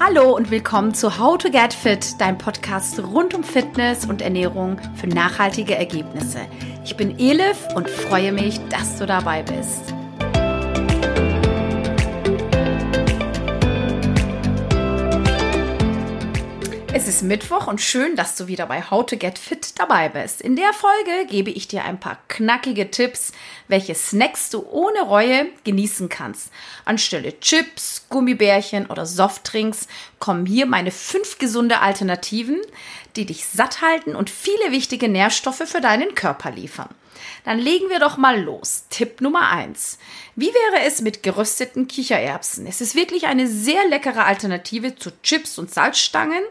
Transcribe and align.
Hallo 0.00 0.36
und 0.36 0.52
willkommen 0.52 0.94
zu 0.94 1.18
How 1.18 1.36
to 1.38 1.50
Get 1.50 1.74
Fit, 1.74 2.20
dein 2.20 2.38
Podcast 2.38 3.00
rund 3.00 3.34
um 3.34 3.42
Fitness 3.42 4.06
und 4.06 4.22
Ernährung 4.22 4.80
für 4.94 5.08
nachhaltige 5.08 5.74
Ergebnisse. 5.74 6.46
Ich 6.84 6.96
bin 6.96 7.18
Elif 7.18 7.66
und 7.74 7.90
freue 7.90 8.30
mich, 8.30 8.60
dass 8.68 8.96
du 8.98 9.06
dabei 9.06 9.42
bist. 9.42 9.97
Es 16.94 17.06
ist 17.06 17.22
Mittwoch 17.22 17.66
und 17.66 17.82
schön, 17.82 18.16
dass 18.16 18.34
du 18.36 18.46
wieder 18.46 18.64
bei 18.64 18.82
How 18.82 19.04
to 19.04 19.18
Get 19.18 19.38
Fit 19.38 19.78
dabei 19.78 20.08
bist. 20.08 20.40
In 20.40 20.56
der 20.56 20.72
Folge 20.72 21.26
gebe 21.28 21.50
ich 21.50 21.68
dir 21.68 21.84
ein 21.84 22.00
paar 22.00 22.18
knackige 22.28 22.90
Tipps, 22.90 23.32
welche 23.68 23.94
Snacks 23.94 24.48
du 24.48 24.66
ohne 24.66 25.02
Reue 25.02 25.48
genießen 25.64 26.08
kannst. 26.08 26.50
Anstelle 26.86 27.38
Chips, 27.40 28.06
Gummibärchen 28.08 28.86
oder 28.86 29.04
Softdrinks 29.04 29.86
kommen 30.18 30.46
hier 30.46 30.64
meine 30.64 30.90
fünf 30.90 31.38
gesunde 31.38 31.80
Alternativen, 31.80 32.60
die 33.16 33.26
dich 33.26 33.44
satt 33.44 33.82
halten 33.82 34.16
und 34.16 34.30
viele 34.30 34.72
wichtige 34.72 35.10
Nährstoffe 35.10 35.64
für 35.66 35.82
deinen 35.82 36.14
Körper 36.14 36.50
liefern. 36.50 36.88
Dann 37.44 37.58
legen 37.58 37.88
wir 37.88 37.98
doch 37.98 38.16
mal 38.16 38.40
los. 38.40 38.84
Tipp 38.90 39.20
Nummer 39.20 39.50
eins: 39.50 39.98
Wie 40.36 40.52
wäre 40.52 40.86
es 40.86 41.00
mit 41.00 41.22
gerösteten 41.22 41.88
Kichererbsen? 41.88 42.66
Es 42.66 42.80
ist 42.80 42.94
wirklich 42.94 43.26
eine 43.26 43.48
sehr 43.48 43.86
leckere 43.88 44.24
Alternative 44.24 44.96
zu 44.96 45.10
Chips 45.22 45.58
und 45.58 45.72
Salzstangen, 45.72 46.42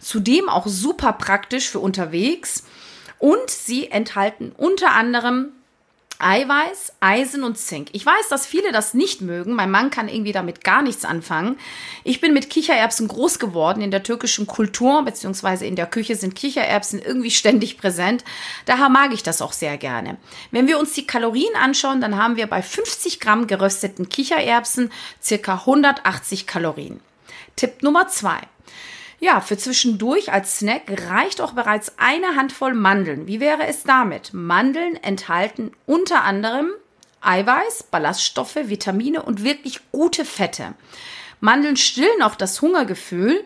zudem 0.00 0.48
auch 0.48 0.66
super 0.66 1.12
praktisch 1.12 1.68
für 1.68 1.80
unterwegs 1.80 2.64
und 3.18 3.50
sie 3.50 3.90
enthalten 3.90 4.52
unter 4.56 4.92
anderem 4.92 5.52
Eiweiß, 6.22 6.92
Eisen 7.00 7.42
und 7.42 7.56
Zink. 7.56 7.88
Ich 7.92 8.04
weiß, 8.04 8.28
dass 8.28 8.46
viele 8.46 8.72
das 8.72 8.92
nicht 8.92 9.22
mögen. 9.22 9.54
Mein 9.54 9.70
Mann 9.70 9.90
kann 9.90 10.06
irgendwie 10.06 10.32
damit 10.32 10.62
gar 10.62 10.82
nichts 10.82 11.06
anfangen. 11.06 11.58
Ich 12.04 12.20
bin 12.20 12.34
mit 12.34 12.50
Kichererbsen 12.50 13.08
groß 13.08 13.38
geworden. 13.38 13.80
In 13.80 13.90
der 13.90 14.02
türkischen 14.02 14.46
Kultur 14.46 15.02
beziehungsweise 15.02 15.64
in 15.64 15.76
der 15.76 15.86
Küche 15.86 16.16
sind 16.16 16.34
Kichererbsen 16.34 17.00
irgendwie 17.00 17.30
ständig 17.30 17.78
präsent. 17.78 18.22
Daher 18.66 18.90
mag 18.90 19.14
ich 19.14 19.22
das 19.22 19.40
auch 19.40 19.52
sehr 19.52 19.78
gerne. 19.78 20.18
Wenn 20.50 20.66
wir 20.66 20.78
uns 20.78 20.92
die 20.92 21.06
Kalorien 21.06 21.54
anschauen, 21.56 22.02
dann 22.02 22.16
haben 22.16 22.36
wir 22.36 22.46
bei 22.46 22.60
50 22.60 23.18
Gramm 23.18 23.46
gerösteten 23.46 24.10
Kichererbsen 24.10 24.92
circa 25.22 25.54
180 25.54 26.46
Kalorien. 26.46 27.00
Tipp 27.56 27.82
Nummer 27.82 28.08
zwei. 28.08 28.40
Ja, 29.22 29.42
für 29.42 29.58
zwischendurch 29.58 30.32
als 30.32 30.58
Snack 30.58 30.84
reicht 31.08 31.42
auch 31.42 31.52
bereits 31.52 31.92
eine 31.98 32.36
Handvoll 32.36 32.72
Mandeln. 32.72 33.26
Wie 33.26 33.38
wäre 33.38 33.66
es 33.66 33.82
damit? 33.82 34.32
Mandeln 34.32 34.96
enthalten 34.96 35.72
unter 35.84 36.24
anderem 36.24 36.70
Eiweiß, 37.20 37.84
Ballaststoffe, 37.90 38.56
Vitamine 38.56 39.22
und 39.22 39.44
wirklich 39.44 39.80
gute 39.92 40.24
Fette. 40.24 40.74
Mandeln 41.40 41.76
stillen 41.76 42.22
auch 42.22 42.34
das 42.34 42.62
Hungergefühl 42.62 43.44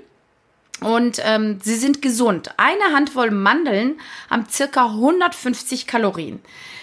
und 0.81 1.21
ähm, 1.25 1.59
sie 1.61 1.75
sind 1.75 2.03
gesund. 2.03 2.51
Eine 2.57 2.95
Handvoll 2.95 3.33
Mandeln 3.33 4.01
haben 4.31 4.47
circa 4.49 4.87
150 4.87 5.89
Kalorien. 5.89 6.41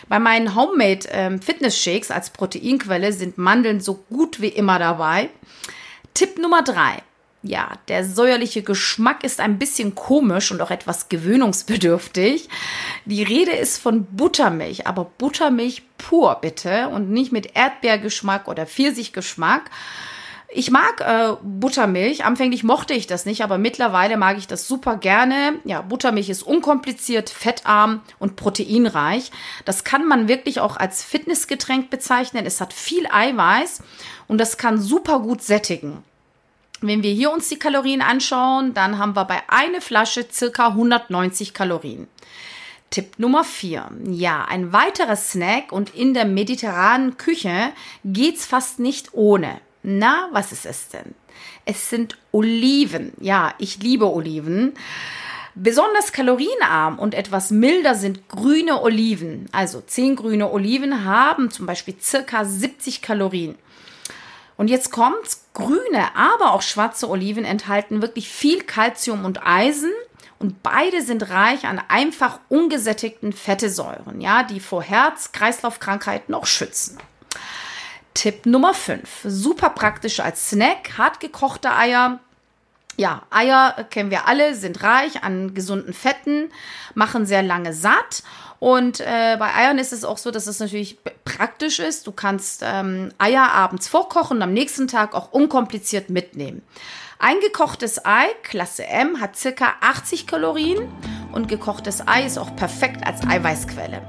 Bei 0.09 0.19
meinen 0.19 0.53
Homemade 0.53 1.07
ähm, 1.11 1.41
Fitness 1.41 1.77
Shakes 1.77 2.11
als 2.11 2.31
Proteinquelle 2.31 3.13
sind 3.13 3.37
Mandeln 3.37 3.79
so 3.79 4.03
gut 4.09 4.41
wie 4.41 4.49
immer 4.49 4.79
dabei. 4.79 5.29
Tipp 6.13 6.37
Nummer 6.37 6.61
drei. 6.61 7.03
Ja, 7.43 7.71
der 7.87 8.05
säuerliche 8.05 8.61
Geschmack 8.61 9.23
ist 9.23 9.39
ein 9.39 9.57
bisschen 9.57 9.95
komisch 9.95 10.51
und 10.51 10.61
auch 10.61 10.69
etwas 10.69 11.09
gewöhnungsbedürftig. 11.09 12.49
Die 13.05 13.23
Rede 13.23 13.51
ist 13.51 13.79
von 13.79 14.05
Buttermilch, 14.05 14.85
aber 14.85 15.05
Buttermilch 15.17 15.81
pur 15.97 16.37
bitte 16.39 16.89
und 16.89 17.09
nicht 17.09 17.31
mit 17.31 17.55
Erdbeergeschmack 17.55 18.47
oder 18.47 18.67
Pfirsichgeschmack. 18.67 19.71
Ich 20.53 20.69
mag 20.69 21.01
äh, 21.01 21.35
Buttermilch. 21.41 22.25
Anfänglich 22.25 22.63
mochte 22.63 22.93
ich 22.93 23.07
das 23.07 23.25
nicht, 23.25 23.41
aber 23.41 23.57
mittlerweile 23.57 24.17
mag 24.17 24.37
ich 24.37 24.47
das 24.47 24.67
super 24.67 24.97
gerne. 24.97 25.53
Ja, 25.63 25.81
Buttermilch 25.81 26.29
ist 26.29 26.43
unkompliziert, 26.43 27.29
fettarm 27.31 28.01
und 28.19 28.35
proteinreich. 28.35 29.31
Das 29.65 29.83
kann 29.83 30.05
man 30.05 30.27
wirklich 30.27 30.59
auch 30.59 30.77
als 30.77 31.03
Fitnessgetränk 31.03 31.89
bezeichnen. 31.89 32.45
Es 32.45 32.61
hat 32.61 32.73
viel 32.73 33.07
Eiweiß 33.09 33.81
und 34.27 34.39
das 34.39 34.57
kann 34.57 34.79
super 34.79 35.21
gut 35.21 35.41
sättigen. 35.41 36.03
Wenn 36.83 37.03
wir 37.03 37.13
hier 37.13 37.31
uns 37.31 37.47
die 37.47 37.59
Kalorien 37.59 38.01
anschauen, 38.01 38.73
dann 38.73 38.97
haben 38.97 39.15
wir 39.15 39.25
bei 39.25 39.43
einer 39.47 39.81
Flasche 39.81 40.25
circa 40.31 40.69
190 40.69 41.53
Kalorien. 41.53 42.07
Tipp 42.89 43.19
Nummer 43.19 43.43
4. 43.43 43.91
Ja, 44.09 44.45
ein 44.45 44.73
weiterer 44.73 45.15
Snack 45.15 45.71
und 45.71 45.93
in 45.93 46.15
der 46.15 46.25
mediterranen 46.25 47.17
Küche 47.17 47.71
geht's 48.03 48.47
fast 48.47 48.79
nicht 48.79 49.09
ohne. 49.13 49.61
Na, 49.83 50.27
was 50.31 50.51
ist 50.51 50.65
es 50.65 50.89
denn? 50.89 51.13
Es 51.65 51.91
sind 51.91 52.17
Oliven. 52.31 53.13
Ja, 53.19 53.53
ich 53.59 53.77
liebe 53.81 54.11
Oliven. 54.11 54.73
Besonders 55.53 56.11
kalorienarm 56.11 56.97
und 56.97 57.13
etwas 57.13 57.51
milder 57.51 57.93
sind 57.93 58.27
grüne 58.27 58.81
Oliven. 58.81 59.47
Also 59.51 59.81
10 59.81 60.15
grüne 60.15 60.51
Oliven 60.51 61.05
haben 61.05 61.51
zum 61.51 61.67
Beispiel 61.67 61.95
circa 62.01 62.43
70 62.43 63.03
Kalorien. 63.03 63.55
Und 64.61 64.67
jetzt 64.67 64.91
kommt's, 64.91 65.45
grüne, 65.55 66.15
aber 66.15 66.53
auch 66.53 66.61
schwarze 66.61 67.09
Oliven 67.09 67.45
enthalten 67.45 68.03
wirklich 68.03 68.29
viel 68.29 68.61
Kalzium 68.61 69.25
und 69.25 69.43
Eisen 69.43 69.89
und 70.37 70.61
beide 70.61 71.01
sind 71.01 71.31
reich 71.31 71.65
an 71.65 71.81
einfach 71.87 72.37
ungesättigten 72.47 73.33
Fettesäuren, 73.33 74.21
ja, 74.21 74.43
die 74.43 74.59
vor 74.59 74.83
Herz-Kreislauf-Krankheiten 74.83 76.35
auch 76.35 76.45
schützen. 76.45 76.99
Tipp 78.13 78.45
Nummer 78.45 78.75
5. 78.75 79.21
Super 79.23 79.71
praktisch 79.71 80.19
als 80.19 80.51
Snack, 80.51 80.95
hart 80.95 81.19
gekochte 81.19 81.75
Eier. 81.75 82.19
Ja, 83.01 83.23
Eier 83.31 83.87
kennen 83.89 84.11
wir 84.11 84.27
alle, 84.27 84.53
sind 84.53 84.83
reich 84.83 85.23
an 85.23 85.55
gesunden 85.55 85.91
Fetten, 85.91 86.51
machen 86.93 87.25
sehr 87.25 87.41
lange 87.41 87.73
satt 87.73 88.21
und 88.59 88.99
äh, 88.99 89.37
bei 89.39 89.55
Eiern 89.55 89.79
ist 89.79 89.91
es 89.91 90.05
auch 90.05 90.19
so, 90.19 90.29
dass 90.29 90.45
es 90.45 90.59
natürlich 90.59 90.99
praktisch 91.25 91.79
ist. 91.79 92.05
Du 92.05 92.11
kannst 92.11 92.61
ähm, 92.63 93.11
Eier 93.17 93.53
abends 93.53 93.87
vorkochen 93.87 94.37
und 94.37 94.43
am 94.43 94.53
nächsten 94.53 94.87
Tag 94.87 95.15
auch 95.15 95.31
unkompliziert 95.31 96.11
mitnehmen. 96.11 96.61
Ein 97.17 97.39
gekochtes 97.39 98.05
Ei, 98.05 98.27
Klasse 98.43 98.85
M, 98.85 99.19
hat 99.19 99.35
circa 99.35 99.73
80 99.81 100.27
Kalorien 100.27 100.87
und 101.31 101.47
gekochtes 101.47 102.07
Ei 102.07 102.23
ist 102.27 102.37
auch 102.37 102.55
perfekt 102.55 103.07
als 103.07 103.27
Eiweißquelle. 103.27 104.03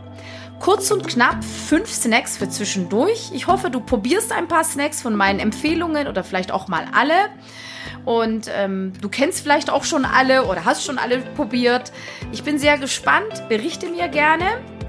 Kurz 0.62 0.93
und 0.93 1.09
knapp 1.09 1.43
fünf 1.43 1.91
Snacks 1.91 2.37
für 2.37 2.49
zwischendurch. 2.49 3.33
Ich 3.34 3.49
hoffe, 3.49 3.69
du 3.69 3.81
probierst 3.81 4.31
ein 4.31 4.47
paar 4.47 4.62
Snacks 4.62 5.03
von 5.03 5.17
meinen 5.17 5.41
Empfehlungen 5.41 6.06
oder 6.06 6.23
vielleicht 6.23 6.53
auch 6.53 6.69
mal 6.69 6.84
alle. 6.93 7.15
Und 8.05 8.49
ähm, 8.55 8.93
du 9.01 9.09
kennst 9.09 9.41
vielleicht 9.43 9.71
auch 9.71 9.83
schon 9.83 10.05
alle 10.05 10.45
oder 10.45 10.65
hast 10.65 10.84
schon 10.84 10.99
alle 10.99 11.19
probiert. 11.19 11.91
Ich 12.31 12.45
bin 12.45 12.59
sehr 12.59 12.78
gespannt. 12.78 13.49
Berichte 13.49 13.89
mir 13.89 14.06
gerne. 14.06 14.45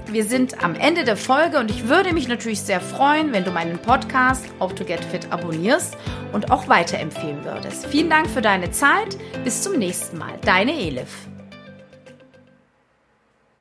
Wir 0.06 0.24
sind 0.24 0.62
am 0.62 0.76
Ende 0.76 1.02
der 1.02 1.16
Folge 1.16 1.58
und 1.58 1.72
ich 1.72 1.88
würde 1.88 2.12
mich 2.12 2.28
natürlich 2.28 2.60
sehr 2.60 2.80
freuen, 2.80 3.32
wenn 3.32 3.42
du 3.42 3.50
meinen 3.50 3.78
Podcast 3.78 4.46
How 4.60 4.72
to 4.72 4.84
Get 4.84 5.04
Fit 5.04 5.32
abonnierst 5.32 5.96
und 6.32 6.52
auch 6.52 6.68
weiterempfehlen 6.68 7.44
würdest. 7.44 7.86
Vielen 7.86 8.10
Dank 8.10 8.30
für 8.30 8.42
deine 8.42 8.70
Zeit. 8.70 9.18
Bis 9.42 9.62
zum 9.62 9.76
nächsten 9.76 10.18
Mal. 10.18 10.34
Deine 10.44 10.72
Elif. 10.72 11.33